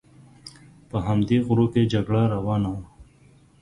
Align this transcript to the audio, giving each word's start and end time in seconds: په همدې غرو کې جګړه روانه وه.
په 0.89 0.97
همدې 1.07 1.37
غرو 1.45 1.65
کې 1.73 1.89
جګړه 1.93 2.21
روانه 2.33 2.69
وه. 2.75 2.83